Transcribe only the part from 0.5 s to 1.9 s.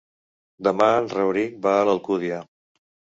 Demà en Rauric va a